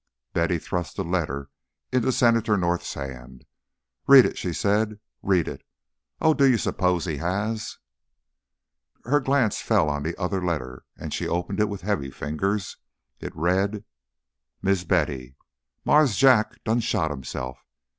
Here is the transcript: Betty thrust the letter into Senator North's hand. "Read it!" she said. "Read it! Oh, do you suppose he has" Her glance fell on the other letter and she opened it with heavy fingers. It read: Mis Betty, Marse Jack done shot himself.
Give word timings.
Betty 0.33 0.57
thrust 0.57 0.95
the 0.95 1.03
letter 1.03 1.51
into 1.91 2.11
Senator 2.11 2.57
North's 2.57 2.95
hand. 2.95 3.45
"Read 4.07 4.25
it!" 4.25 4.35
she 4.35 4.51
said. 4.51 4.99
"Read 5.21 5.47
it! 5.47 5.61
Oh, 6.19 6.33
do 6.33 6.45
you 6.49 6.57
suppose 6.57 7.05
he 7.05 7.17
has" 7.17 7.77
Her 9.05 9.19
glance 9.19 9.61
fell 9.61 9.91
on 9.91 10.01
the 10.01 10.19
other 10.19 10.43
letter 10.43 10.85
and 10.97 11.13
she 11.13 11.27
opened 11.27 11.59
it 11.59 11.69
with 11.69 11.81
heavy 11.81 12.09
fingers. 12.09 12.77
It 13.19 13.35
read: 13.35 13.83
Mis 14.63 14.83
Betty, 14.85 15.35
Marse 15.85 16.17
Jack 16.17 16.63
done 16.63 16.79
shot 16.79 17.11
himself. 17.11 17.59